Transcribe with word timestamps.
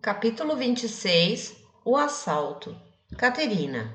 Capítulo 0.00 0.54
26 0.54 1.56
O 1.84 1.96
assalto. 1.96 2.80
Caterina. 3.16 3.92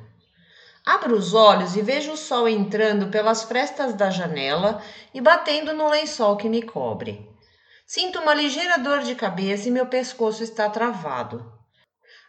Abro 0.86 1.16
os 1.16 1.34
olhos 1.34 1.78
e 1.78 1.82
vejo 1.82 2.12
o 2.12 2.18
sol 2.18 2.46
entrando 2.46 3.08
pelas 3.08 3.44
frestas 3.44 3.94
da 3.94 4.10
janela 4.10 4.82
e 5.14 5.22
batendo 5.22 5.74
no 5.74 5.90
lençol 5.90 6.36
que 6.36 6.50
me 6.50 6.62
cobre. 6.62 7.26
Sinto 7.88 8.20
uma 8.20 8.34
ligeira 8.34 8.78
dor 8.78 9.00
de 9.00 9.16
cabeça 9.16 9.70
e 9.70 9.72
meu 9.72 9.86
pescoço 9.86 10.44
está 10.44 10.70
travado. 10.70 11.50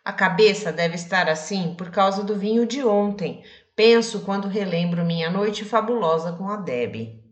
A 0.04 0.12
cabeça 0.12 0.70
deve 0.70 0.94
estar 0.94 1.28
assim 1.28 1.74
por 1.74 1.90
causa 1.90 2.22
do 2.22 2.36
vinho 2.36 2.64
de 2.64 2.84
ontem, 2.84 3.42
penso 3.74 4.20
quando 4.20 4.46
relembro 4.46 5.04
minha 5.04 5.28
noite 5.28 5.64
fabulosa 5.64 6.30
com 6.30 6.48
a 6.48 6.56
Debbie. 6.56 7.23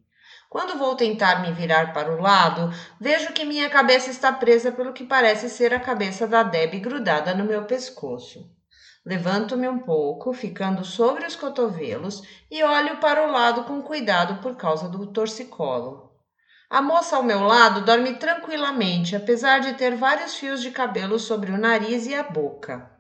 Quando 0.53 0.77
vou 0.77 0.95
tentar 0.95 1.41
me 1.41 1.51
virar 1.51 1.95
para 1.95 2.13
o 2.13 2.21
lado, 2.21 2.71
vejo 3.01 3.33
que 3.33 3.43
minha 3.43 3.71
cabeça 3.71 4.11
está 4.11 4.31
presa 4.31 4.71
pelo 4.71 4.93
que 4.93 5.03
parece 5.03 5.49
ser 5.49 5.73
a 5.73 5.81
cabeça 5.81 6.27
da 6.27 6.43
Deb 6.43 6.79
grudada 6.79 7.35
no 7.35 7.43
meu 7.43 7.65
pescoço. 7.65 8.51
Levanto-me 9.03 9.67
um 9.67 9.79
pouco, 9.79 10.31
ficando 10.35 10.85
sobre 10.85 11.25
os 11.25 11.35
cotovelos, 11.35 12.23
e 12.51 12.63
olho 12.63 12.99
para 12.99 13.27
o 13.27 13.33
lado 13.33 13.65
com 13.65 13.81
cuidado 13.81 14.43
por 14.43 14.55
causa 14.55 14.91
do 14.91 15.07
torcicolo. 15.07 16.13
A 16.69 16.83
moça 16.83 17.17
ao 17.17 17.23
meu 17.23 17.41
lado 17.41 17.81
dorme 17.81 18.17
tranquilamente, 18.17 19.17
apesar 19.17 19.61
de 19.61 19.73
ter 19.73 19.97
vários 19.97 20.35
fios 20.35 20.61
de 20.61 20.71
cabelo 20.71 21.19
sobre 21.19 21.51
o 21.51 21.57
nariz 21.57 22.07
e 22.07 22.15
a 22.15 22.23
boca. 22.23 22.92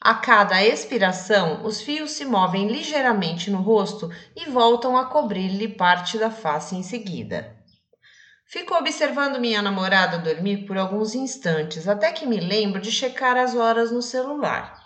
A 0.00 0.14
cada 0.14 0.64
expiração, 0.64 1.64
os 1.64 1.80
fios 1.80 2.12
se 2.12 2.24
movem 2.24 2.68
ligeiramente 2.68 3.50
no 3.50 3.60
rosto 3.62 4.10
e 4.36 4.48
voltam 4.48 4.96
a 4.96 5.06
cobrir-lhe 5.06 5.68
parte 5.68 6.18
da 6.18 6.30
face 6.30 6.76
em 6.76 6.82
seguida. 6.82 7.56
Fico 8.48 8.74
observando 8.74 9.40
minha 9.40 9.60
namorada 9.60 10.18
dormir 10.18 10.66
por 10.66 10.78
alguns 10.78 11.14
instantes, 11.14 11.88
até 11.88 12.12
que 12.12 12.26
me 12.26 12.38
lembro 12.38 12.80
de 12.80 12.92
checar 12.92 13.36
as 13.36 13.56
horas 13.56 13.90
no 13.90 14.00
celular. 14.00 14.80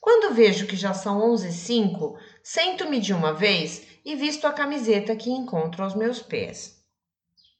Quando 0.00 0.34
vejo 0.34 0.66
que 0.66 0.76
já 0.76 0.94
são 0.94 1.20
onze 1.20 1.48
e 1.48 1.52
cinco, 1.52 2.16
sento-me 2.42 3.00
de 3.00 3.12
uma 3.12 3.32
vez 3.32 3.86
e 4.04 4.14
visto 4.14 4.46
a 4.46 4.52
camiseta 4.52 5.16
que 5.16 5.30
encontro 5.30 5.82
aos 5.82 5.94
meus 5.94 6.20
pés. 6.20 6.76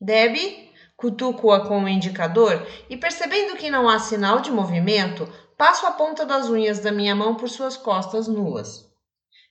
Debbie, 0.00 0.70
cutuco-a 0.96 1.66
com 1.66 1.82
o 1.82 1.88
indicador 1.88 2.64
e, 2.88 2.96
percebendo 2.96 3.56
que 3.56 3.70
não 3.70 3.88
há 3.88 3.98
sinal 3.98 4.40
de 4.40 4.50
movimento, 4.50 5.28
Passo 5.62 5.86
a 5.86 5.92
ponta 5.92 6.26
das 6.26 6.48
unhas 6.48 6.80
da 6.80 6.90
minha 6.90 7.14
mão 7.14 7.36
por 7.36 7.48
suas 7.48 7.76
costas 7.76 8.26
nuas. 8.26 8.84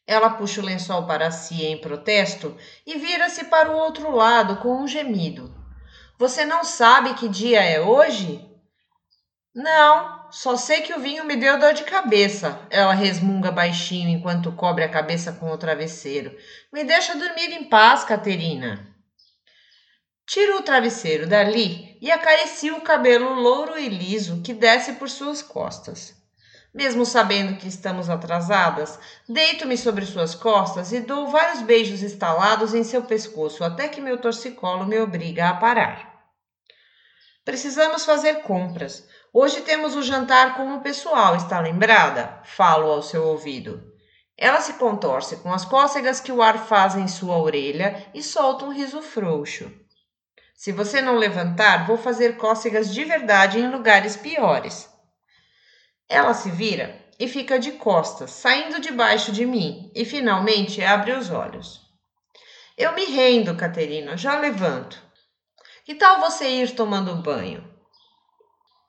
Ela 0.06 0.31
puxa 0.31 0.59
o 0.59 0.66
lençol 0.66 1.08
para 1.08 1.31
si 1.31 1.64
em 1.64 1.80
protesto 1.80 2.54
e 2.86 2.98
vira-se 2.98 3.45
para 3.45 3.72
o 3.72 3.78
outro 3.78 4.14
lado 4.14 4.58
com 4.58 4.84
um 4.84 4.86
gemido. 4.86 5.56
Você 6.20 6.44
não 6.44 6.66
sabe 6.66 7.14
que 7.14 7.30
dia 7.30 7.64
é 7.64 7.80
hoje? 7.80 8.45
Não, 9.56 10.30
só 10.30 10.58
sei 10.58 10.82
que 10.82 10.94
o 10.94 11.00
vinho 11.00 11.23
me 11.23 11.38
deu 11.38 11.58
dor 11.58 11.73
de 11.73 11.86
cabeça. 11.86 12.59
Ela 12.70 12.94
resmunga 12.94 13.50
baixinho 13.50 14.09
enquanto 14.09 14.52
cobre 14.52 14.84
a 14.84 14.89
cabeça 14.89 15.32
com 15.32 15.50
o 15.50 15.58
travesseiro. 15.58 16.36
Me 16.73 16.84
deixa 16.84 17.16
dormir 17.16 17.54
em 17.54 17.70
paz, 17.70 18.04
Caterina. 18.04 18.91
Tiro 20.32 20.60
o 20.60 20.62
travesseiro 20.62 21.28
dali 21.28 21.98
e 22.00 22.10
acaricio 22.10 22.78
o 22.78 22.82
cabelo 22.82 23.34
louro 23.34 23.78
e 23.78 23.90
liso 23.90 24.42
que 24.42 24.54
desce 24.54 24.94
por 24.94 25.10
suas 25.10 25.42
costas. 25.42 26.16
Mesmo 26.73 27.06
sabendo 27.06 27.58
que 27.58 27.68
estamos 27.68 28.10
atrasadas, 28.10 28.98
deito-me 29.28 29.78
sobre 29.78 30.06
suas 30.06 30.34
costas 30.34 30.94
e 30.94 31.02
dou 31.02 31.28
vários 31.28 31.62
beijos 31.64 32.02
estalados 32.02 32.73
em 32.73 32.82
seu 32.82 33.04
pescoço 33.04 33.62
até 33.62 33.90
que 33.90 34.00
meu 34.00 34.20
torcicolo 34.20 34.86
me 34.86 34.98
obriga 35.00 35.50
a 35.50 35.54
parar. 35.54 36.23
Precisamos 37.44 38.06
fazer 38.06 38.36
compras. 38.36 39.06
Hoje 39.34 39.60
temos 39.60 39.98
o 39.98 40.02
jantar 40.02 40.56
com 40.56 40.78
o 40.78 40.80
pessoal, 40.80 41.36
está 41.36 41.60
lembrada? 41.60 42.40
Falo 42.45 42.90
ao 42.90 43.02
seu 43.02 43.28
ouvido. 43.28 43.84
Ela 44.38 44.62
se 44.62 44.76
contorce 44.76 45.36
com 45.36 45.52
as 45.52 45.66
cócegas 45.66 46.22
que 46.22 46.32
o 46.32 46.42
ar 46.42 46.58
faz 46.68 46.95
em 46.95 47.10
sua 47.10 47.38
orelha 47.38 48.08
e 48.14 48.23
solta 48.23 48.64
um 48.64 48.72
riso 48.72 49.02
frouxo. 49.02 49.70
Se 50.61 50.72
você 50.72 51.02
não 51.02 51.16
levantar, 51.16 51.88
vou 51.88 51.98
fazer 51.98 52.38
cócegas 52.38 52.94
de 52.94 53.04
verdade 53.04 53.58
em 53.58 53.72
lugares 53.72 54.16
piores. 54.16 54.88
Ela 56.08 56.36
se 56.36 56.52
vira 56.52 57.04
e 57.20 57.27
fica 57.27 57.58
de 57.58 57.72
costas, 57.72 58.30
saindo 58.30 58.80
debaixo 58.80 59.32
de 59.32 59.44
mim, 59.44 59.92
e 59.95 60.05
finalmente 60.05 60.83
abre 60.83 61.14
os 61.14 61.32
olhos. 61.32 61.82
Eu 62.77 62.94
me 62.94 63.05
rendo, 63.05 63.55
Caterina, 63.55 64.16
já 64.16 64.38
levanto. 64.38 65.02
Que 65.83 65.95
tal 65.95 66.20
você 66.20 66.48
ir 66.48 66.76
tomando 66.76 67.16
banho? 67.16 67.67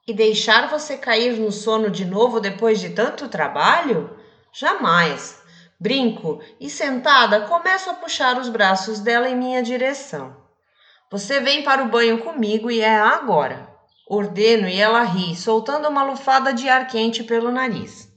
E 0.07 0.13
deixar 0.13 0.69
você 0.69 0.99
cair 0.99 1.39
no 1.39 1.51
sono 1.51 1.89
de 1.89 2.05
novo 2.05 2.39
depois 2.39 2.81
de 2.81 2.91
tanto 2.91 3.31
trabalho? 3.31 4.15
Jamais. 4.53 5.43
Brinco 5.81 6.43
e, 6.61 6.69
sentada, 6.69 7.47
começo 7.47 7.89
a 7.89 7.95
puxar 7.95 8.39
os 8.39 8.51
braços 8.51 9.01
dela 9.01 9.27
em 9.27 9.35
minha 9.35 9.63
direção. 9.63 10.42
Você 11.13 11.41
vem 11.41 11.63
para 11.63 11.83
o 11.83 11.91
banho 11.91 12.23
comigo 12.23 12.71
e 12.71 12.81
é 12.81 12.99
agora. 12.99 13.69
Ordeno 14.09 14.67
e 14.67 14.81
ela 14.81 15.03
ri, 15.03 15.37
soltando 15.37 15.87
uma 15.87 16.03
lufada 16.03 16.55
de 16.55 16.71
ar 16.71 16.87
quente 16.87 17.23
pelo 17.23 17.53
nariz. 17.53 18.09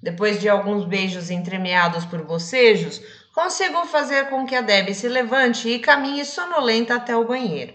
Depois 0.00 0.40
de 0.40 0.48
alguns 0.48 0.84
beijos 0.84 1.30
entremeados 1.30 2.04
por 2.04 2.22
bocejos, 2.22 3.02
consigo 3.34 3.84
fazer 3.86 4.30
com 4.30 4.46
que 4.46 4.54
a 4.54 4.60
Debbie 4.60 4.94
se 4.94 5.08
levante 5.08 5.68
e 5.68 5.80
caminhe 5.80 6.24
sonolenta 6.24 6.94
até 6.94 7.16
o 7.16 7.24
banheiro. 7.24 7.74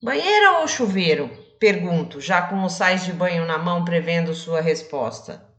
Banheira 0.00 0.60
ou 0.60 0.68
chuveiro? 0.68 1.28
Pergunto, 1.58 2.20
já 2.20 2.40
com 2.42 2.62
os 2.62 2.74
sais 2.74 3.04
de 3.04 3.12
banho 3.12 3.44
na 3.44 3.58
mão, 3.58 3.84
prevendo 3.84 4.32
sua 4.34 4.60
resposta. 4.60 5.49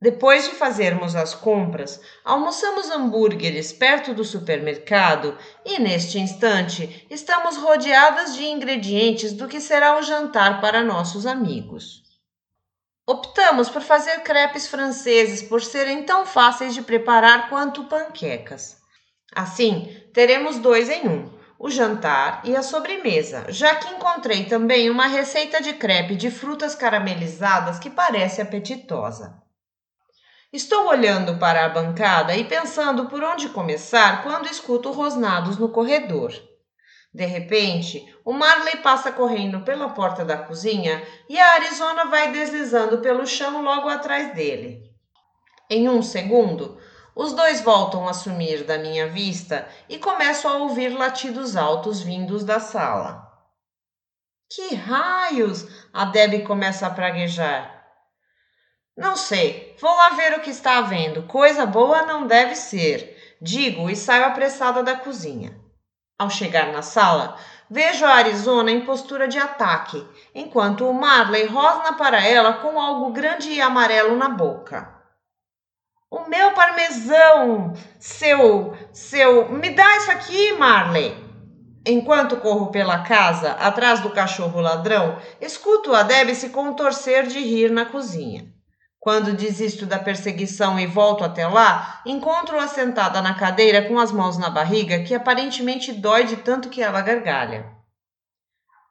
Depois 0.00 0.44
de 0.44 0.54
fazermos 0.54 1.16
as 1.16 1.34
compras, 1.34 2.00
almoçamos 2.24 2.88
hambúrgueres 2.88 3.72
perto 3.72 4.14
do 4.14 4.22
supermercado 4.22 5.36
e, 5.64 5.80
neste 5.80 6.20
instante, 6.20 7.04
estamos 7.10 7.56
rodeadas 7.56 8.36
de 8.36 8.44
ingredientes 8.44 9.32
do 9.32 9.48
que 9.48 9.60
será 9.60 9.98
o 9.98 10.02
jantar 10.02 10.60
para 10.60 10.84
nossos 10.84 11.26
amigos. 11.26 12.04
Optamos 13.04 13.68
por 13.68 13.82
fazer 13.82 14.20
crepes 14.20 14.68
franceses 14.68 15.42
por 15.42 15.64
serem 15.64 16.04
tão 16.04 16.24
fáceis 16.24 16.74
de 16.74 16.82
preparar 16.82 17.48
quanto 17.48 17.82
panquecas. 17.84 18.76
Assim, 19.34 20.00
teremos 20.14 20.60
dois 20.60 20.88
em 20.88 21.08
um: 21.08 21.28
o 21.58 21.68
jantar 21.68 22.42
e 22.44 22.54
a 22.54 22.62
sobremesa, 22.62 23.46
já 23.48 23.74
que 23.74 23.92
encontrei 23.94 24.44
também 24.44 24.90
uma 24.90 25.08
receita 25.08 25.60
de 25.60 25.72
crepe 25.72 26.14
de 26.14 26.30
frutas 26.30 26.76
caramelizadas 26.76 27.80
que 27.80 27.90
parece 27.90 28.40
apetitosa. 28.40 29.47
Estou 30.50 30.86
olhando 30.86 31.36
para 31.36 31.66
a 31.66 31.68
bancada 31.68 32.34
e 32.34 32.42
pensando 32.42 33.06
por 33.06 33.22
onde 33.22 33.50
começar 33.50 34.22
quando 34.22 34.50
escuto 34.50 34.90
rosnados 34.90 35.58
no 35.58 35.68
corredor. 35.68 36.32
De 37.12 37.26
repente, 37.26 38.02
o 38.24 38.32
Marley 38.32 38.76
passa 38.78 39.12
correndo 39.12 39.60
pela 39.60 39.90
porta 39.90 40.24
da 40.24 40.38
cozinha 40.38 41.02
e 41.28 41.38
a 41.38 41.52
Arizona 41.52 42.06
vai 42.06 42.32
deslizando 42.32 42.98
pelo 42.98 43.26
chão 43.26 43.62
logo 43.62 43.90
atrás 43.90 44.34
dele. 44.34 44.82
Em 45.68 45.86
um 45.86 46.02
segundo, 46.02 46.78
os 47.14 47.34
dois 47.34 47.60
voltam 47.60 48.08
a 48.08 48.14
sumir 48.14 48.64
da 48.64 48.78
minha 48.78 49.06
vista 49.06 49.68
e 49.86 49.98
começo 49.98 50.48
a 50.48 50.54
ouvir 50.54 50.96
latidos 50.96 51.56
altos 51.56 52.00
vindos 52.00 52.42
da 52.42 52.58
sala. 52.58 53.22
Que 54.50 54.74
raios! 54.74 55.66
A 55.92 56.06
Debbie 56.06 56.42
começa 56.42 56.86
a 56.86 56.90
praguejar. 56.90 57.77
Não 58.98 59.14
sei. 59.14 59.76
Vou 59.80 59.94
lá 59.94 60.10
ver 60.10 60.36
o 60.36 60.40
que 60.40 60.50
está 60.50 60.78
havendo. 60.78 61.22
Coisa 61.22 61.64
boa 61.64 62.02
não 62.02 62.26
deve 62.26 62.56
ser. 62.56 63.16
Digo 63.40 63.88
e 63.88 63.94
saio 63.94 64.24
apressada 64.24 64.82
da 64.82 64.96
cozinha. 64.96 65.56
Ao 66.18 66.28
chegar 66.28 66.72
na 66.72 66.82
sala, 66.82 67.36
vejo 67.70 68.04
a 68.04 68.14
Arizona 68.14 68.72
em 68.72 68.84
postura 68.84 69.28
de 69.28 69.38
ataque, 69.38 70.04
enquanto 70.34 70.84
o 70.84 70.92
Marley 70.92 71.46
rosna 71.46 71.92
para 71.92 72.26
ela 72.26 72.54
com 72.54 72.80
algo 72.80 73.12
grande 73.12 73.52
e 73.52 73.60
amarelo 73.60 74.16
na 74.16 74.28
boca. 74.28 74.92
O 76.10 76.28
meu 76.28 76.50
parmesão! 76.54 77.74
Seu. 78.00 78.76
seu. 78.92 79.48
Me 79.52 79.70
dá 79.70 79.96
isso 79.96 80.10
aqui, 80.10 80.54
Marley! 80.54 81.16
Enquanto 81.86 82.38
corro 82.38 82.72
pela 82.72 83.04
casa, 83.04 83.52
atrás 83.52 84.00
do 84.00 84.10
cachorro 84.10 84.60
ladrão, 84.60 85.20
escuto 85.40 85.94
a 85.94 86.02
Debbie 86.02 86.34
se 86.34 86.50
contorcer 86.50 87.28
de 87.28 87.38
rir 87.38 87.70
na 87.70 87.84
cozinha. 87.84 88.57
Quando 89.00 89.32
desisto 89.32 89.86
da 89.86 89.98
perseguição 89.98 90.78
e 90.78 90.86
volto 90.86 91.24
até 91.24 91.46
lá, 91.46 92.02
encontro-a 92.04 92.66
sentada 92.66 93.22
na 93.22 93.34
cadeira 93.34 93.86
com 93.86 93.98
as 93.98 94.10
mãos 94.10 94.36
na 94.36 94.50
barriga, 94.50 95.04
que 95.04 95.14
aparentemente 95.14 95.92
dói 95.92 96.24
de 96.24 96.36
tanto 96.38 96.68
que 96.68 96.82
ela 96.82 97.00
gargalha. 97.00 97.66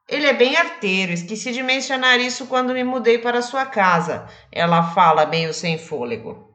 Ele 0.08 0.26
é 0.26 0.32
bem 0.32 0.56
arteiro, 0.56 1.12
esqueci 1.12 1.52
de 1.52 1.62
mencionar 1.62 2.18
isso 2.18 2.46
quando 2.46 2.72
me 2.72 2.82
mudei 2.82 3.18
para 3.18 3.42
sua 3.42 3.66
casa, 3.66 4.26
ela 4.50 4.94
fala 4.94 5.26
meio 5.26 5.52
sem 5.52 5.76
fôlego. 5.76 6.48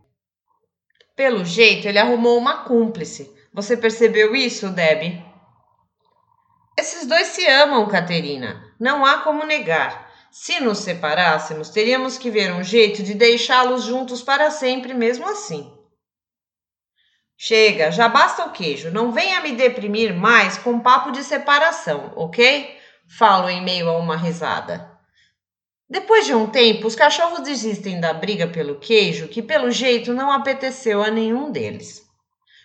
Pelo 1.16 1.46
jeito, 1.46 1.88
ele 1.88 2.00
arrumou 2.00 2.40
uma 2.40 2.64
cúmplice. 2.64 3.32
Você 3.54 3.78
percebeu 3.78 4.36
isso, 4.36 4.72
Debbie? 4.72 5.24
Esses 6.76 7.06
dois 7.06 7.28
se 7.28 7.46
amam, 7.46 7.88
Caterina. 7.88 8.74
Não 8.80 9.06
há 9.06 9.20
como 9.20 9.46
negar. 9.46 10.12
Se 10.36 10.60
nos 10.60 10.80
separássemos, 10.80 11.70
teríamos 11.70 12.18
que 12.18 12.32
ver 12.32 12.52
um 12.52 12.64
jeito 12.64 13.04
de 13.04 13.14
deixá-los 13.14 13.84
juntos 13.84 14.24
para 14.24 14.50
sempre, 14.50 14.92
mesmo 14.92 15.30
assim. 15.30 15.72
Chega, 17.38 17.92
já 17.92 18.10
basta 18.10 18.44
o 18.46 18.52
queijo. 18.52 18.90
Não 18.90 19.12
venha 19.12 19.42
me 19.42 19.52
deprimir 19.52 20.12
mais 20.12 20.58
com 20.58 20.80
papo 20.80 21.12
de 21.12 21.24
separação, 21.24 22.14
ok? 22.16 22.76
Falo 23.16 23.48
em 23.48 23.64
meio 23.64 23.88
a 23.88 24.00
uma 24.00 24.18
risada. 24.18 24.90
Depois 25.88 26.26
de 26.26 26.34
um 26.34 26.50
tempo, 26.50 26.88
os 26.88 26.96
cachorros 26.96 27.42
desistem 27.42 28.00
da 28.00 28.12
briga 28.12 28.48
pelo 28.48 28.80
queijo, 28.80 29.28
que 29.28 29.44
pelo 29.44 29.70
jeito 29.70 30.16
não 30.16 30.32
apeteceu 30.32 31.04
a 31.04 31.12
nenhum 31.12 31.52
deles. 31.52 32.02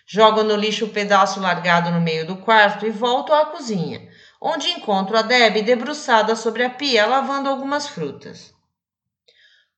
Jogo 0.07 0.41
no 0.41 0.55
lixo 0.55 0.85
o 0.85 0.89
pedaço 0.89 1.39
largado 1.39 1.91
no 1.91 2.01
meio 2.01 2.25
do 2.25 2.37
quarto 2.37 2.87
e 2.87 2.89
volto 2.89 3.31
à 3.31 3.45
cozinha, 3.45 4.08
onde 4.41 4.69
encontro 4.69 5.17
a 5.17 5.21
Debbie 5.21 5.61
debruçada 5.61 6.35
sobre 6.35 6.63
a 6.63 6.69
pia 6.69 7.05
lavando 7.05 7.49
algumas 7.49 7.87
frutas. 7.87 8.53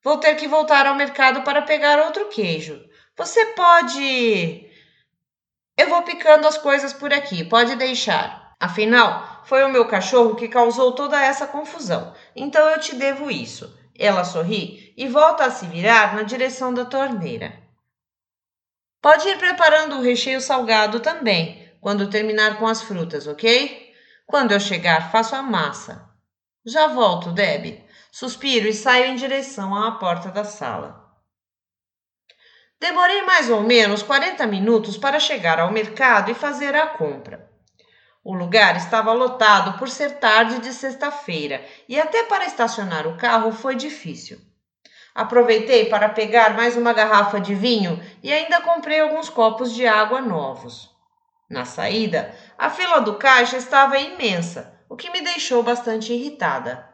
Vou 0.03 0.17
ter 0.17 0.35
que 0.35 0.47
voltar 0.47 0.87
ao 0.87 0.95
mercado 0.95 1.43
para 1.43 1.61
pegar 1.61 1.99
outro 1.99 2.27
queijo. 2.27 2.81
Você 3.15 3.45
pode. 3.47 4.69
Eu 5.77 5.89
vou 5.89 6.01
picando 6.03 6.47
as 6.47 6.57
coisas 6.57 6.93
por 6.93 7.13
aqui, 7.13 7.43
pode 7.43 7.75
deixar. 7.75 8.55
Afinal, 8.59 9.41
foi 9.45 9.63
o 9.63 9.69
meu 9.69 9.87
cachorro 9.87 10.35
que 10.35 10.47
causou 10.47 10.93
toda 10.93 11.19
essa 11.19 11.47
confusão, 11.47 12.13
então 12.35 12.67
eu 12.69 12.79
te 12.79 12.95
devo 12.95 13.29
isso. 13.31 13.75
Ela 13.97 14.23
sorri 14.23 14.93
e 14.95 15.07
volta 15.07 15.45
a 15.45 15.51
se 15.51 15.65
virar 15.65 16.15
na 16.15 16.23
direção 16.23 16.73
da 16.73 16.85
torneira. 16.85 17.59
Pode 19.01 19.27
ir 19.27 19.37
preparando 19.37 19.97
o 19.97 20.01
recheio 20.01 20.39
salgado 20.39 20.99
também, 20.99 21.71
quando 21.81 22.09
terminar 22.09 22.59
com 22.59 22.67
as 22.67 22.83
frutas, 22.83 23.25
ok? 23.25 23.90
Quando 24.31 24.53
eu 24.53 24.61
chegar, 24.61 25.11
faço 25.11 25.35
a 25.35 25.41
massa. 25.41 26.09
Já 26.65 26.87
volto, 26.87 27.33
Deb. 27.33 27.83
Suspiro 28.09 28.65
e 28.65 28.73
saio 28.73 29.07
em 29.07 29.15
direção 29.17 29.75
à 29.75 29.91
porta 29.91 30.29
da 30.29 30.45
sala. 30.45 31.05
Demorei 32.79 33.23
mais 33.23 33.49
ou 33.49 33.61
menos 33.61 34.01
40 34.01 34.47
minutos 34.47 34.97
para 34.97 35.19
chegar 35.19 35.59
ao 35.59 35.69
mercado 35.69 36.31
e 36.31 36.33
fazer 36.33 36.73
a 36.77 36.87
compra. 36.87 37.51
O 38.23 38.33
lugar 38.33 38.77
estava 38.77 39.11
lotado 39.11 39.77
por 39.77 39.89
ser 39.89 40.11
tarde 40.11 40.59
de 40.59 40.71
sexta-feira 40.71 41.65
e 41.89 41.99
até 41.99 42.23
para 42.23 42.45
estacionar 42.45 43.05
o 43.07 43.17
carro 43.17 43.51
foi 43.51 43.75
difícil. 43.75 44.39
Aproveitei 45.13 45.89
para 45.89 46.07
pegar 46.07 46.55
mais 46.55 46.77
uma 46.77 46.93
garrafa 46.93 47.41
de 47.41 47.53
vinho 47.53 48.01
e 48.23 48.31
ainda 48.31 48.61
comprei 48.61 49.01
alguns 49.01 49.27
copos 49.27 49.73
de 49.73 49.85
água 49.85 50.21
novos. 50.21 50.90
Na 51.51 51.65
saída, 51.65 52.33
a 52.57 52.69
fila 52.69 53.01
do 53.01 53.15
caixa 53.15 53.57
estava 53.57 53.99
imensa, 53.99 54.73
o 54.87 54.95
que 54.95 55.09
me 55.09 55.19
deixou 55.19 55.61
bastante 55.61 56.13
irritada. 56.13 56.87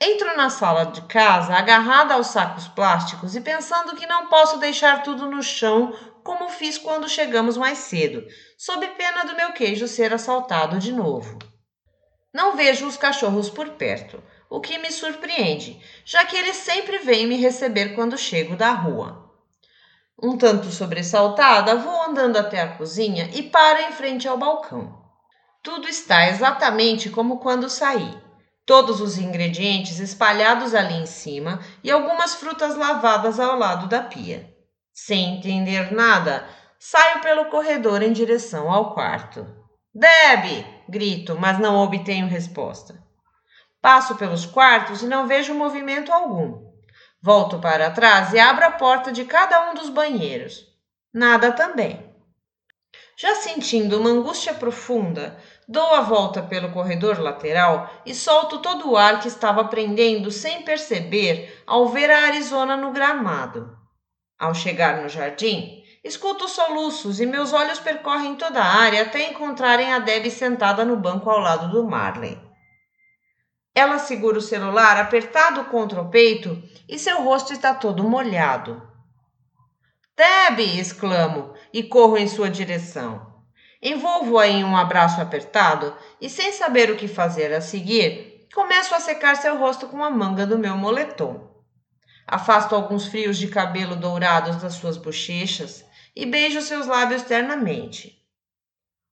Entro 0.00 0.36
na 0.36 0.48
sala 0.48 0.84
de 0.84 1.02
casa, 1.02 1.52
agarrada 1.52 2.14
aos 2.14 2.28
sacos 2.28 2.68
plásticos 2.68 3.34
e 3.34 3.40
pensando 3.40 3.96
que 3.96 4.06
não 4.06 4.28
posso 4.28 4.56
deixar 4.58 5.02
tudo 5.02 5.28
no 5.28 5.42
chão 5.42 5.92
como 6.22 6.48
fiz 6.48 6.78
quando 6.78 7.08
chegamos 7.08 7.56
mais 7.56 7.78
cedo, 7.78 8.24
sob 8.56 8.86
pena 8.90 9.24
do 9.24 9.34
meu 9.34 9.52
queijo 9.52 9.88
ser 9.88 10.14
assaltado 10.14 10.78
de 10.78 10.92
novo. 10.92 11.36
Não 12.32 12.54
vejo 12.54 12.86
os 12.86 12.96
cachorros 12.96 13.50
por 13.50 13.70
perto, 13.70 14.22
o 14.48 14.60
que 14.60 14.78
me 14.78 14.92
surpreende, 14.92 15.82
já 16.04 16.24
que 16.24 16.36
eles 16.36 16.58
sempre 16.58 16.98
vêm 16.98 17.26
me 17.26 17.36
receber 17.36 17.96
quando 17.96 18.16
chego 18.16 18.54
da 18.54 18.70
rua. 18.70 19.23
Um 20.24 20.38
tanto 20.38 20.70
sobressaltada, 20.70 21.76
vou 21.76 22.02
andando 22.04 22.38
até 22.38 22.62
a 22.62 22.78
cozinha 22.78 23.28
e 23.34 23.42
paro 23.42 23.80
em 23.80 23.92
frente 23.92 24.26
ao 24.26 24.38
balcão. 24.38 24.98
Tudo 25.62 25.86
está 25.86 26.26
exatamente 26.30 27.10
como 27.10 27.40
quando 27.40 27.68
saí. 27.68 28.18
Todos 28.64 29.02
os 29.02 29.18
ingredientes 29.18 29.98
espalhados 29.98 30.74
ali 30.74 30.94
em 30.94 31.04
cima 31.04 31.60
e 31.82 31.90
algumas 31.90 32.36
frutas 32.36 32.74
lavadas 32.74 33.38
ao 33.38 33.58
lado 33.58 33.86
da 33.86 34.00
pia. 34.00 34.50
Sem 34.94 35.36
entender 35.36 35.92
nada, 35.92 36.48
saio 36.78 37.20
pelo 37.20 37.50
corredor 37.50 38.02
em 38.02 38.10
direção 38.10 38.72
ao 38.72 38.94
quarto. 38.94 39.46
Deb! 39.94 40.64
grito, 40.88 41.36
mas 41.38 41.58
não 41.58 41.76
obtenho 41.76 42.28
resposta. 42.28 42.98
Passo 43.78 44.16
pelos 44.16 44.46
quartos 44.46 45.02
e 45.02 45.06
não 45.06 45.26
vejo 45.26 45.52
movimento 45.52 46.10
algum. 46.10 46.73
Volto 47.24 47.58
para 47.58 47.90
trás 47.90 48.34
e 48.34 48.38
abro 48.38 48.66
a 48.66 48.72
porta 48.72 49.10
de 49.10 49.24
cada 49.24 49.70
um 49.70 49.74
dos 49.74 49.88
banheiros. 49.88 50.66
Nada 51.10 51.52
também. 51.52 52.14
Já 53.16 53.34
sentindo 53.36 53.98
uma 53.98 54.10
angústia 54.10 54.52
profunda, 54.52 55.34
dou 55.66 55.94
a 55.94 56.02
volta 56.02 56.42
pelo 56.42 56.70
corredor 56.70 57.18
lateral 57.18 57.88
e 58.04 58.14
solto 58.14 58.58
todo 58.58 58.90
o 58.90 58.96
ar 58.98 59.20
que 59.20 59.28
estava 59.28 59.64
prendendo 59.64 60.30
sem 60.30 60.64
perceber 60.64 61.62
ao 61.66 61.88
ver 61.88 62.10
a 62.10 62.26
Arizona 62.26 62.76
no 62.76 62.92
gramado. 62.92 63.74
Ao 64.38 64.54
chegar 64.54 65.00
no 65.00 65.08
jardim, 65.08 65.82
escuto 66.04 66.46
soluços 66.46 67.20
e 67.20 67.24
meus 67.24 67.54
olhos 67.54 67.78
percorrem 67.78 68.34
toda 68.34 68.60
a 68.60 68.82
área 68.82 69.00
até 69.00 69.30
encontrarem 69.30 69.90
a 69.94 69.98
Debbie 69.98 70.30
sentada 70.30 70.84
no 70.84 70.98
banco 70.98 71.30
ao 71.30 71.38
lado 71.38 71.70
do 71.70 71.88
Marley. 71.88 72.43
Ela 73.74 73.98
segura 73.98 74.38
o 74.38 74.42
celular 74.42 74.96
apertado 74.96 75.64
contra 75.64 76.00
o 76.00 76.08
peito 76.08 76.62
e 76.88 76.98
seu 76.98 77.22
rosto 77.22 77.52
está 77.52 77.74
todo 77.74 78.08
molhado. 78.08 78.80
Debbie! 80.16 80.78
exclamo 80.78 81.54
e 81.72 81.82
corro 81.82 82.16
em 82.16 82.28
sua 82.28 82.48
direção. 82.48 83.34
Envolvo-a 83.82 84.46
em 84.46 84.64
um 84.64 84.76
abraço 84.76 85.20
apertado 85.20 85.94
e, 86.20 86.30
sem 86.30 86.52
saber 86.52 86.90
o 86.90 86.96
que 86.96 87.08
fazer 87.08 87.52
a 87.52 87.60
seguir, 87.60 88.46
começo 88.54 88.94
a 88.94 89.00
secar 89.00 89.36
seu 89.36 89.58
rosto 89.58 89.88
com 89.88 90.02
a 90.04 90.08
manga 90.08 90.46
do 90.46 90.56
meu 90.56 90.76
moletom. 90.76 91.52
Afasto 92.26 92.74
alguns 92.74 93.08
frios 93.08 93.36
de 93.36 93.48
cabelo 93.48 93.96
dourados 93.96 94.56
das 94.56 94.74
suas 94.74 94.96
bochechas 94.96 95.84
e 96.14 96.24
beijo 96.24 96.62
seus 96.62 96.86
lábios 96.86 97.22
ternamente. 97.22 98.24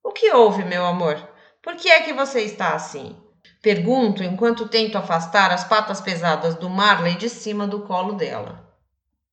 O 0.01 0.11
que 0.11 0.31
houve, 0.31 0.63
meu 0.63 0.85
amor? 0.85 1.15
Por 1.61 1.75
que 1.75 1.89
é 1.89 2.01
que 2.01 2.13
você 2.13 2.41
está 2.41 2.73
assim? 2.73 3.21
Pergunto 3.63 4.23
enquanto 4.23 4.67
tento 4.67 4.97
afastar 4.97 5.49
as 5.49 5.63
patas 5.63 6.01
pesadas 6.01 6.53
do 6.55 6.69
Marley 6.69 7.15
de 7.15 7.29
cima 7.29 7.65
do 7.65 7.79
colo 7.83 8.13
dela. 8.13 8.62